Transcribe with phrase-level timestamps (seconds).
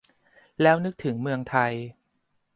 [0.61, 1.73] แล้วนึกถึงเมืองไทย